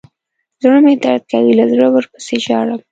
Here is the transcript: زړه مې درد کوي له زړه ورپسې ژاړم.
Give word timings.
زړه 0.61 0.77
مې 0.85 0.93
درد 1.03 1.23
کوي 1.31 1.51
له 1.59 1.65
زړه 1.73 1.87
ورپسې 1.95 2.35
ژاړم. 2.45 2.79